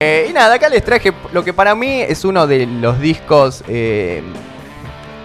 [0.00, 3.64] Eh, y nada, acá les traje lo que para mí es uno de los discos
[3.66, 4.22] eh,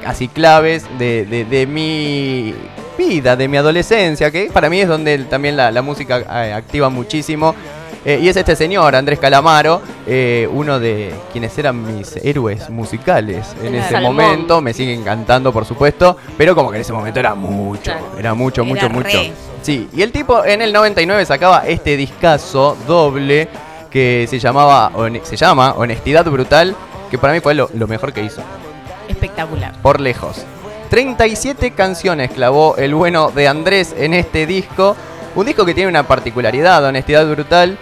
[0.04, 2.56] así claves de, de- de mi
[2.98, 6.90] vida, de mi adolescencia, que para mí es donde también la, la música eh, activa
[6.90, 7.54] muchísimo.
[8.04, 9.80] Eh, y es este señor, Andrés Calamaro,
[10.52, 14.16] uno de quienes eran mis héroes musicales en ese Salmón.
[14.16, 14.60] momento.
[14.60, 18.66] Me siguen cantando, por supuesto, pero como que en ese momento era mucho, era mucho,
[18.66, 19.08] mucho, Era mucho.
[19.20, 19.34] re.
[19.62, 23.48] Sí, y el tipo en el 99 sacaba este discazo doble
[23.94, 24.92] que se llamaba
[25.24, 26.76] se llama Honestidad Brutal,
[27.12, 28.42] que para mí fue lo, lo mejor que hizo,
[29.08, 29.72] Espectacular.
[29.84, 30.44] por lejos.
[30.90, 34.96] 37 canciones clavó el bueno de Andrés en este disco,
[35.36, 37.78] un disco que tiene una particularidad, Honestidad Brutal,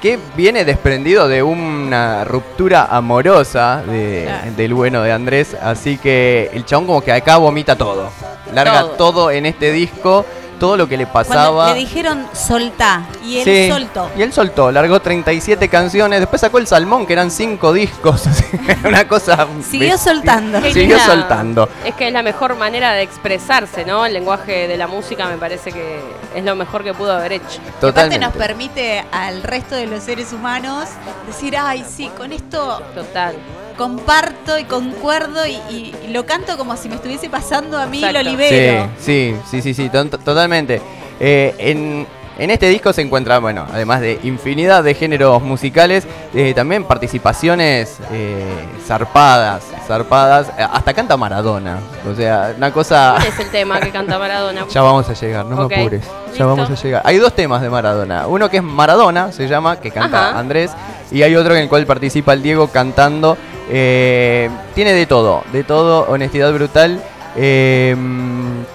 [0.00, 6.64] que viene desprendido de una ruptura amorosa de- del bueno de Andrés, así que el
[6.64, 8.10] chabón como que acá vomita todo,
[8.52, 8.90] larga Todo.
[8.96, 10.24] todo en este disco,
[10.62, 11.72] todo lo que le Cuando pasaba.
[11.72, 14.08] le dijeron soltá y él Sí, soltó.
[14.16, 18.44] Y él soltó, largó 37 canciones, después sacó el Salmón, que eran 5 discos, así,
[18.84, 19.48] una cosa...
[19.68, 20.12] Siguió bestia.
[20.12, 20.60] soltando.
[20.62, 21.68] Qué Siguió linda- soltando.
[21.84, 24.06] Es que es la mejor manera de expresarse, ¿no?
[24.06, 26.00] El lenguaje de la música me parece que
[26.34, 27.58] es lo mejor que pudo haber hecho.
[27.58, 28.24] Aparte Totalmente.
[28.24, 30.88] nos permite al resto de los seres humanos
[31.26, 33.34] decir, ay, sí, con esto Total.
[33.72, 37.98] Comparto y concuerdo y, y- y lo canto como si me estuviese pasando a mí
[37.98, 38.30] y lo Exacto.
[38.30, 38.88] libero.
[38.98, 40.80] Sí, sí, sí, sí, sí, to- totalmente.
[41.20, 42.06] Eh, en,
[42.38, 47.98] en este disco se encuentra, bueno, además de infinidad de géneros musicales, eh, también participaciones
[48.10, 48.44] eh,
[48.86, 50.48] zarpadas, zarpadas.
[50.58, 51.78] Hasta canta Maradona.
[52.10, 53.14] O sea, una cosa...
[53.16, 54.66] ¿Cuál es el tema que canta Maradona?
[54.70, 56.04] Ya vamos a llegar, no me apures.
[56.36, 57.02] Ya vamos a llegar.
[57.04, 58.26] Hay dos temas de Maradona.
[58.26, 60.38] Uno que es Maradona, se llama, que canta Ajá.
[60.38, 60.70] Andrés.
[61.10, 63.36] Y hay otro en el cual participa el Diego cantando.
[63.74, 67.02] Eh, tiene de todo, de todo, honestidad brutal.
[67.34, 67.96] Eh,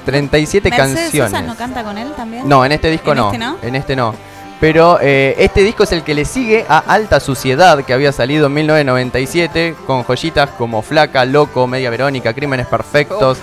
[0.05, 1.31] 37 Mercedes canciones.
[1.31, 2.49] Sosa no canta con él también.
[2.49, 3.25] No, en este disco ¿En no.
[3.27, 3.57] este no?
[3.61, 4.15] En este no.
[4.59, 8.47] Pero eh, este disco es el que le sigue a Alta Suciedad, que había salido
[8.47, 13.37] en 1997, con joyitas como Flaca, Loco, Media Verónica, Crímenes Perfectos,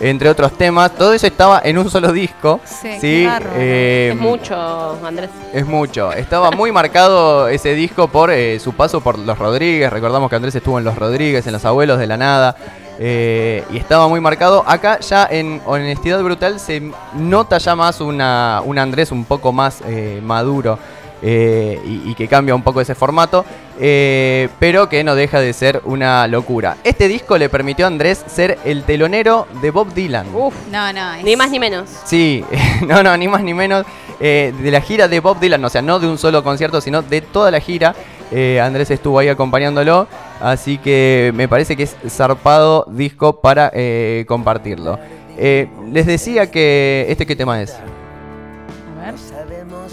[0.00, 0.92] entre otros temas.
[0.94, 2.60] Todo eso estaba en un solo disco.
[3.00, 3.54] Sí, bárbaro.
[3.56, 5.30] eh, Es mucho, Andrés.
[5.52, 6.12] es mucho.
[6.12, 9.92] Estaba muy marcado ese disco por eh, su paso por Los Rodríguez.
[9.92, 12.56] Recordamos que Andrés estuvo en Los Rodríguez, en Los Abuelos de la Nada.
[12.98, 14.62] eh, y estaba muy marcado.
[14.66, 19.80] Acá ya en Honestidad Brutal se nota ya más una, un Andrés un poco más
[19.86, 20.78] eh, maduro.
[21.26, 23.44] Eh, y, y que cambia un poco ese formato,
[23.80, 26.76] eh, pero que no deja de ser una locura.
[26.84, 30.26] Este disco le permitió a Andrés ser el telonero de Bob Dylan.
[30.34, 31.14] Uf, No, no.
[31.14, 31.88] es- ni más ni menos.
[32.04, 32.44] Sí,
[32.86, 33.86] no, no, ni más ni menos.
[34.20, 37.02] eh, de la gira de Bob Dylan, o sea, no de un solo concierto, sino
[37.02, 37.94] de toda la gira.
[38.30, 40.06] Eh, Andrés estuvo ahí acompañándolo,
[40.40, 44.98] así que me parece que es zarpado disco para eh, compartirlo.
[45.36, 47.06] Eh, les decía que.
[47.08, 47.72] ¿Este qué tema es?
[47.74, 49.14] A ver.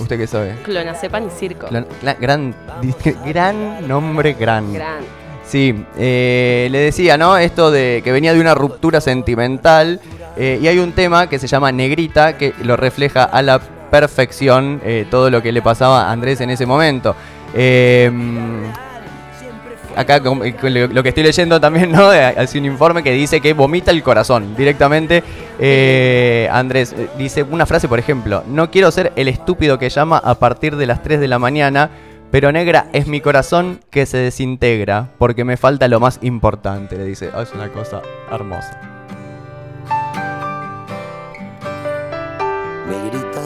[0.02, 0.56] ¿Usted qué sabe?
[0.64, 1.68] Clonacepan y circo.
[1.70, 1.86] Gran,
[2.20, 4.74] gran nombre, gran.
[4.74, 5.04] Gran.
[5.46, 7.38] Sí, eh, le decía, ¿no?
[7.38, 10.00] Esto de que venía de una ruptura sentimental.
[10.38, 14.80] eh, y hay un tema que se llama Negrita, que lo refleja a la perfección
[14.86, 17.16] eh, todo lo que le pasaba a Andrés en ese momento.
[17.54, 18.10] Eh,
[19.96, 22.10] acá eh, lo que estoy leyendo también, ¿no?
[22.10, 25.24] Hace un informe que dice que vomita el corazón directamente.
[25.60, 30.18] Eh, Andrés eh, dice una frase, por ejemplo, no quiero ser el estúpido que llama
[30.18, 31.90] a partir de las 3 de la mañana,
[32.32, 37.06] pero negra es mi corazón que se desintegra porque me falta lo más importante, le
[37.06, 37.30] dice.
[37.34, 38.02] Ah, es una cosa
[38.32, 38.80] hermosa.
[42.88, 43.42] Me grita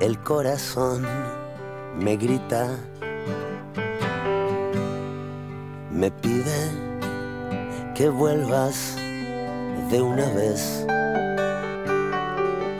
[0.00, 1.06] el corazón,
[1.98, 2.76] me grita,
[5.94, 6.70] me pide
[7.94, 8.96] que vuelvas
[9.90, 10.84] de una vez.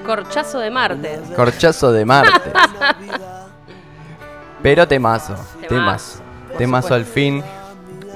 [0.04, 1.20] Corchazo de Marte.
[1.36, 2.50] Corchazo de Marte.
[4.62, 5.36] Pero temazo,
[5.68, 6.20] temazo,
[6.58, 7.42] Temazo, por al fin.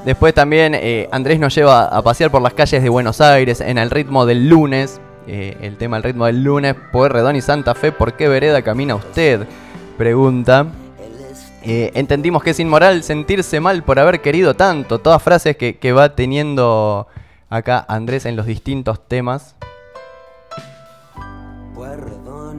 [0.05, 3.79] Después también eh, Andrés nos lleva a pasear por las calles de Buenos Aires en
[3.79, 5.01] el ritmo del lunes.
[5.27, 8.95] Eh, el tema El ritmo del lunes, Pueyrredón y Santa Fe, ¿por qué vereda camina
[8.95, 9.47] usted?
[9.99, 10.67] Pregunta.
[11.63, 14.99] Eh, entendimos que es inmoral sentirse mal por haber querido tanto.
[15.01, 17.07] Todas frases que, que va teniendo
[17.51, 19.55] acá Andrés en los distintos temas.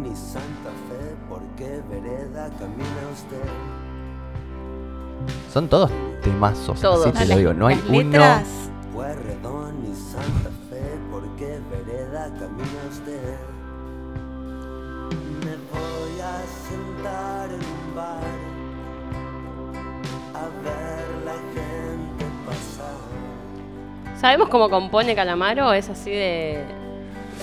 [0.05, 3.43] Y Santa Fe, ¿por qué vereda camina usted?
[5.53, 5.91] Son todos
[6.23, 7.07] temazos, Todos.
[7.07, 7.53] así te No, lo digo.
[7.53, 7.97] No hay las uno.
[8.03, 8.47] letras,
[24.19, 25.73] ¿Sabemos cómo compone Calamaro?
[25.73, 26.57] Es así de.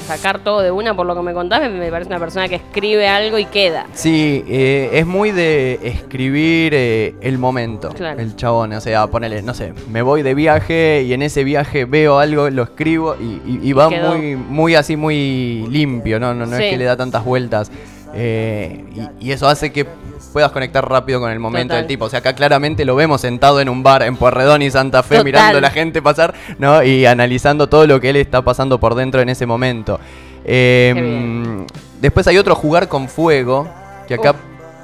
[0.06, 3.08] sacar todo de una, por lo que me contás, me, parece una persona que escribe
[3.08, 3.86] algo y queda.
[3.94, 8.20] Sí, eh, es muy de escribir eh, el momento, Claro.
[8.20, 8.74] el chabón.
[8.74, 12.50] O sea, ponele, no sé, me voy de viaje y en ese viaje veo algo,
[12.50, 14.14] lo escribo y, y- y va quedó.
[14.14, 16.34] muy, muy así, muy limpio, ¿no?
[16.34, 16.64] No, no Sí.
[16.64, 17.70] es que le da tantas vueltas.
[18.14, 18.84] Eh,
[19.20, 19.86] y, y eso hace que
[20.32, 21.82] puedas conectar rápido con el momento Total.
[21.82, 22.04] del tipo.
[22.06, 25.16] O sea, acá claramente lo vemos sentado en un bar en Puerredón y Santa Fe,
[25.16, 25.24] Total.
[25.24, 26.82] mirando a la gente pasar, ¿no?
[26.82, 29.98] Y analizando todo lo que él está pasando por dentro en ese momento.
[30.44, 31.66] Eh, bien.
[32.00, 33.68] después hay otro jugar con fuego,
[34.06, 34.34] que acá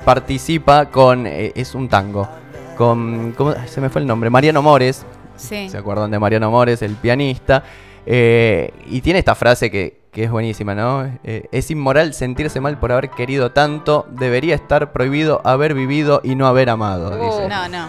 [0.05, 1.27] participa con.
[1.27, 2.29] eh, es un tango.
[2.77, 3.33] Con.
[3.37, 3.55] ¿cómo?
[3.67, 4.31] Se me fue el nombre.
[4.31, 5.05] Mariano Mores.
[5.37, 5.69] Sí.
[5.69, 7.63] ¿Se acuerdan de Mariano Mores, el pianista?
[8.07, 11.05] Eh, y tiene esta frase que, que es buenísima, ¿no?
[11.25, 14.07] Eh, es inmoral sentirse mal por haber querido tanto.
[14.11, 17.11] Debería estar prohibido haber vivido y no haber amado.
[17.13, 17.25] Oh.
[17.25, 17.49] Dice.
[17.49, 17.89] No, no.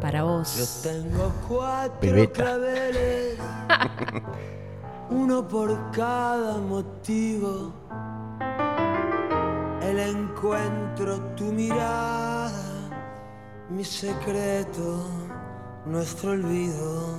[0.00, 0.80] Para Yo vos.
[0.82, 2.42] tengo cuatro Bebeta.
[2.44, 3.38] claveles,
[5.10, 7.72] uno por cada motivo.
[10.30, 12.50] Encuentro, tu mirada,
[13.70, 15.08] mi secreto,
[15.86, 17.16] nuestro olvido.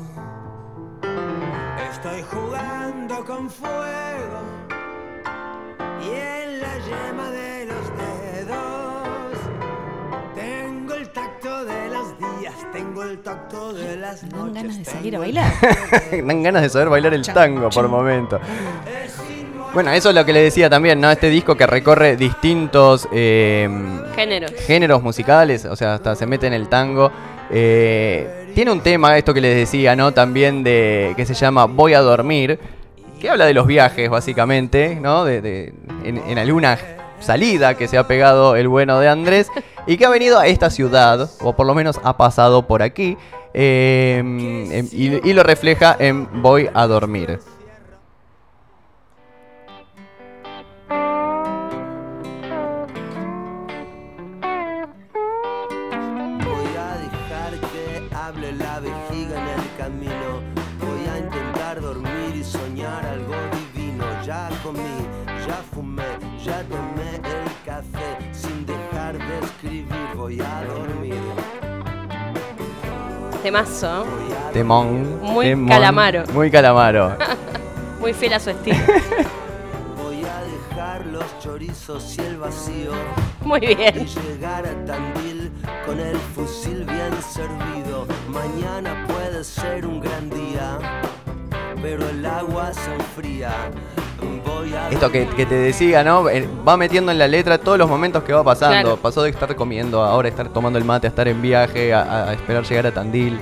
[1.89, 4.39] Estoy jugando con fuego
[6.01, 9.37] y en la yema de los dedos
[10.35, 14.53] tengo el tacto de los días, tengo el tacto de las ¿No noches.
[14.53, 15.51] dan ganas de salir a bailar?
[16.11, 18.39] Dan ganas de saber bailar el tango por momento.
[19.73, 21.11] Bueno, eso es lo que le decía también, ¿no?
[21.11, 23.69] Este disco que recorre distintos eh,
[24.15, 24.51] Géneros.
[24.65, 27.11] géneros musicales, o sea, hasta se mete en el tango.
[27.51, 30.13] Eh, tiene un tema, esto que les decía, ¿no?
[30.13, 32.59] También de que se llama Voy a dormir,
[33.19, 35.23] que habla de los viajes, básicamente, ¿no?
[35.25, 35.73] De, de-
[36.03, 36.77] en, en alguna
[37.19, 39.47] salida que se ha pegado el bueno de Andrés
[39.85, 43.17] y que ha venido a esta ciudad, o por lo menos ha pasado por aquí,
[43.53, 47.39] eh, em, y, y lo refleja en Voy a dormir.
[73.47, 74.05] Temazo.
[74.51, 75.21] Temón.
[75.21, 76.23] Muy temón, Calamaro.
[76.33, 77.15] Muy calamaro.
[78.01, 78.77] Muy fiel a su estilo.
[80.03, 82.91] Voy a dejar los chorizos y el vacío
[83.45, 84.05] Muy y bien.
[84.05, 85.49] llegar a Tandil
[85.85, 88.05] con el fusil bien servido.
[88.27, 90.77] Mañana puede ser un gran día,
[91.81, 93.51] pero el agua se enfría.
[94.91, 96.29] Esto que, que te decía, ¿no?
[96.29, 98.81] Eh, Va metiendo en la letra todos los momentos que va pasando.
[98.81, 98.97] Claro.
[98.97, 102.33] Pasó de estar comiendo, ahora estar tomando el mate, a estar en viaje, a, a
[102.33, 103.39] esperar llegar a Tandil.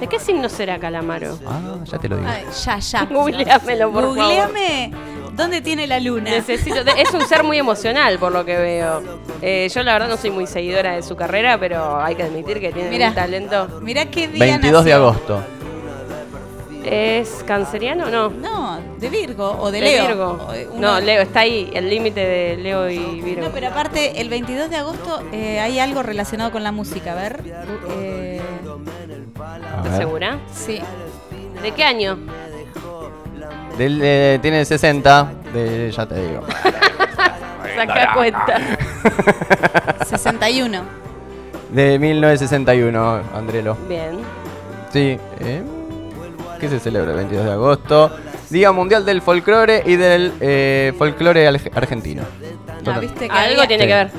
[0.00, 1.38] ¿De qué signo será Calamaro?
[1.46, 2.28] Ah, ya te lo digo.
[2.28, 3.04] Ay, ya, ya.
[3.10, 4.16] Googleámelo, por favor.
[4.16, 4.92] Googleame
[5.36, 6.30] dónde tiene la luna.
[6.30, 9.00] Necesito, es un ser muy emocional por lo que veo.
[9.40, 12.60] Eh, yo la verdad no soy muy seguidora de su carrera, pero hay que admitir
[12.60, 13.08] que tiene Mirá.
[13.10, 13.68] un talento.
[13.80, 15.40] Mirá qué día 22 de agosto.
[16.84, 18.08] ¿Es canceriano?
[18.10, 18.30] No.
[18.30, 20.06] No, de Virgo o de, De Leo.
[20.08, 20.46] Virgo.
[20.48, 23.42] O de uno- No, Leo, está ahí, el límite de Leo y Virgo.
[23.46, 27.12] No, pero aparte, el 22 de agosto eh, hay algo relacionado con la música.
[27.12, 27.40] A ver.
[27.98, 28.40] Eh,
[29.84, 30.38] ¿Estás segura?
[30.52, 30.80] sí.
[31.62, 32.18] ¿De qué año?
[33.78, 36.42] Del, eh, tiene 60, de, ya te digo.
[37.76, 38.60] Saca cuenta.
[40.04, 40.82] 61.
[41.70, 43.76] De 1961, Andrelo.
[43.88, 44.18] Bien.
[44.92, 45.18] Sí.
[45.40, 45.62] ¿eh?
[46.62, 48.12] ¿Qué se celebra el 22 de agosto?
[48.48, 52.22] Día Mundial del Folclore y del eh, Folclore argentino.
[53.00, 53.88] Viste que Algo tiene Sí.
[53.88, 54.10] que ver.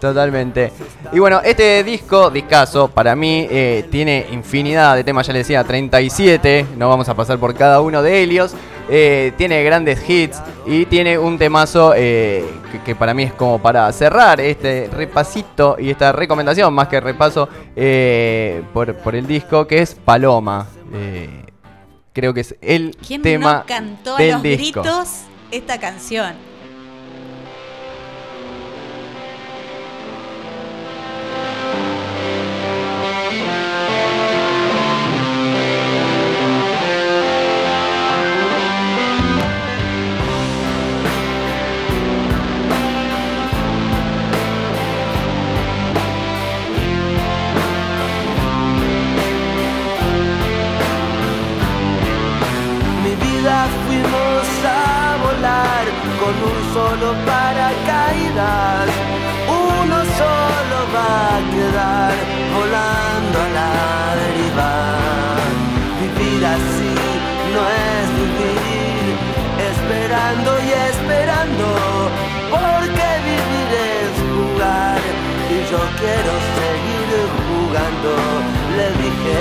[0.00, 0.70] Totalmente.
[1.12, 5.64] Y bueno, este disco, discazo, para mí eh, tiene infinidad de temas, ya les decía,
[5.64, 8.54] 37, no vamos a pasar por cada uno de ellos.
[8.88, 13.58] Eh, tiene grandes hits y tiene un temazo eh, que, que para mí es como
[13.58, 19.66] para cerrar este repasito y esta recomendación, más que repaso eh, por, por el disco,
[19.66, 20.66] que es Paloma.
[20.92, 21.44] Eh,
[22.12, 24.82] creo que es el ¿Quién tema no cantó a del los disco.
[24.82, 25.08] gritos
[25.50, 26.34] esta canción?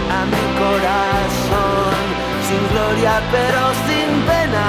[0.10, 2.04] A mi corazón,
[2.48, 4.68] sin gloria pero sin pena,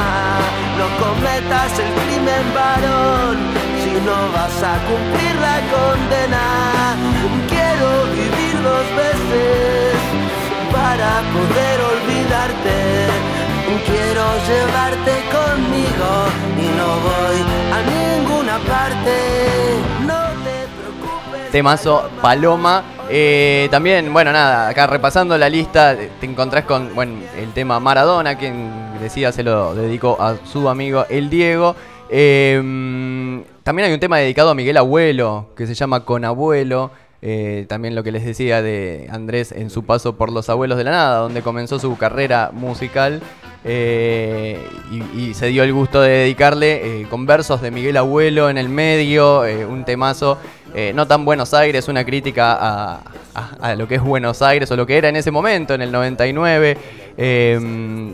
[0.79, 3.37] no cometas el crimen varón
[3.83, 6.45] si no vas a cumplir la condena.
[7.49, 9.95] Quiero vivir dos veces
[10.73, 12.76] para poder olvidarte.
[13.87, 16.11] Quiero llevarte conmigo
[16.57, 17.38] y no voy
[17.76, 19.14] a ninguna parte.
[20.07, 21.50] No te preocupes.
[21.50, 22.83] Temazo Paloma.
[23.16, 28.37] Eh, también, bueno, nada, acá repasando la lista, te encontrás con bueno, el tema Maradona,
[28.37, 31.76] quien decía se lo dedicó a su amigo el Diego.
[32.11, 32.56] Eh,
[33.62, 36.90] también hay un tema dedicado a Miguel Abuelo, que se llama Con Abuelo.
[37.23, 40.83] Eh, también lo que les decía de Andrés en su paso por Los Abuelos de
[40.83, 43.23] la Nada, donde comenzó su carrera musical
[43.66, 44.59] eh,
[44.92, 48.59] y, y se dio el gusto de dedicarle eh, con versos de Miguel Abuelo en
[48.59, 50.37] el medio, eh, un temazo,
[50.75, 53.00] eh, no tan Buenos Aires, una crítica a,
[53.35, 55.83] a- a lo que es Buenos Aires o lo que era en ese momento, en
[55.83, 56.76] el 99.
[57.16, 58.12] eh,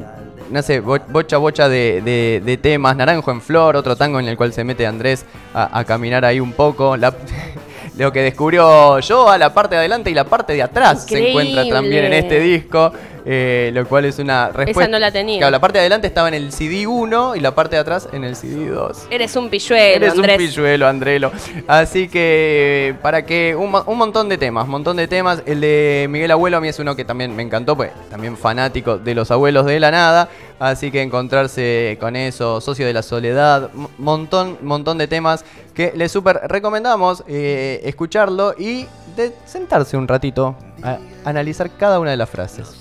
[0.50, 4.26] no sé, bo- bocha bocha de, de- de temas, Naranjo en Flor, otro tango en
[4.28, 5.24] el cual se mete Andrés
[5.54, 6.96] a, a caminar ahí un poco.
[6.96, 7.14] La-
[7.96, 11.28] lo que descubrió yo a la parte de adelante y la parte de atrás se
[11.30, 12.92] encuentra también en este disco,
[13.24, 14.90] eh, lo cual es una respuesta.
[14.90, 15.38] no la tenía.
[15.38, 18.08] Claro, la parte de adelante estaba en el CD 1 y la parte de atrás
[18.12, 19.06] en el CD 2.
[19.10, 20.38] Eres un pilluelo, Eres Andrés.
[20.38, 21.32] un pilluelo, Andrelo.
[21.66, 25.42] Así que para que un, un montón de temas, un montón de temas.
[25.46, 28.98] El de Miguel Abuelo a mí es uno que también me encantó, pues también fanático
[28.98, 30.28] de los abuelos de la nada.
[30.58, 36.12] Así que encontrarse con eso, socio de la soledad, montón, montón de temas que les
[36.12, 38.86] súper recomendamos eh, escucharlo y
[39.16, 42.79] de sentarse un ratito a analizar cada una de las frases.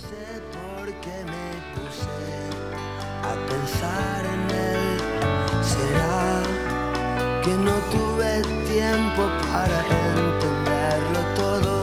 [7.49, 8.31] Que no tuve
[8.67, 9.79] tiempo para
[10.21, 11.73] entenderlo todo?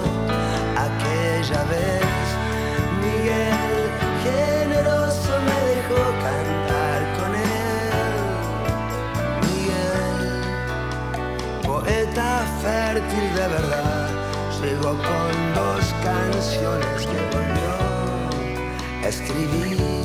[0.86, 2.24] Aquella vez,
[3.02, 3.76] Miguel
[4.26, 8.14] generoso me dejó cantar con él.
[9.46, 10.24] Miguel,
[11.66, 12.30] poeta
[12.62, 14.08] fértil de verdad,
[14.62, 17.72] llegó con dos canciones que volvió
[19.04, 19.95] a escribir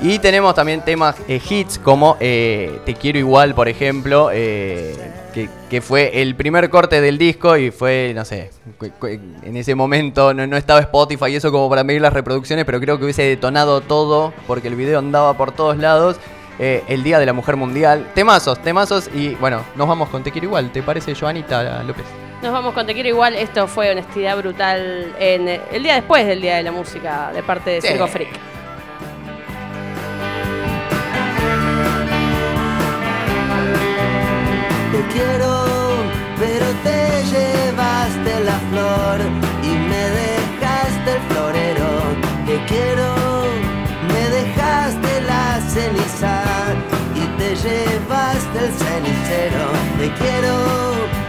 [0.00, 4.94] Y tenemos también temas eh, hits como eh, Te quiero igual, por ejemplo, eh,
[5.34, 8.50] que, que fue el primer corte del disco y fue, no sé,
[9.10, 12.78] en ese momento no, no estaba Spotify y eso como para medir las reproducciones, pero
[12.80, 16.16] creo que hubiese detonado todo porque el video andaba por todos lados.
[16.60, 18.06] eh, el Día de la Mujer Mundial.
[18.14, 22.04] Temazos, temazos y bueno, nos vamos con Te quiero igual, ¿te parece Joanita López?
[22.42, 23.34] Nos vamos con Te quiero igual.
[23.34, 27.70] Esto fue honestidad brutal en el día después del Día de la Música de parte
[27.70, 27.88] de Sí.
[27.88, 28.28] Circo Freak.
[35.12, 35.64] Quiero,
[36.38, 39.18] pero te llevaste la flor
[39.62, 41.90] y me dejaste el florero.
[42.46, 43.14] Te quiero,
[44.12, 46.42] me dejaste la ceniza
[47.14, 49.64] y te llevaste el cenicero.
[49.98, 50.56] Te quiero,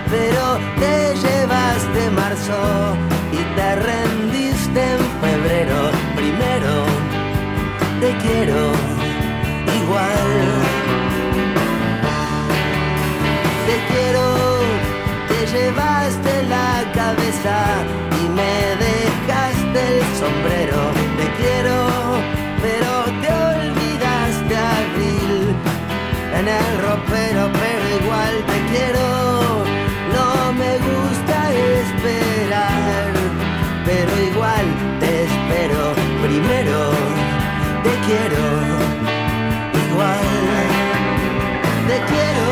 [0.09, 0.43] pero
[0.79, 2.95] te llevaste marzo
[3.31, 5.91] y te rendiste en febrero.
[6.15, 6.73] Primero,
[7.99, 8.71] te quiero
[9.81, 10.68] igual.
[34.99, 35.93] Te espero.
[36.21, 36.79] Primero,
[37.83, 38.43] te quiero
[39.87, 40.27] igual.
[41.87, 42.47] Te quiero,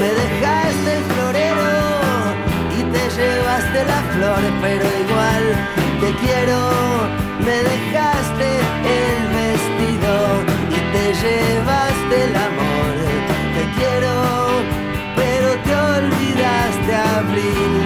[0.00, 1.68] me dejaste el florero
[2.76, 5.44] y te llevaste la flor, pero igual
[6.00, 6.58] te quiero,
[7.46, 8.48] me dejaste
[8.98, 10.14] el vestido
[10.70, 12.94] y te llevaste el amor.
[13.54, 14.14] Te quiero,
[15.16, 17.77] pero te olvidaste abril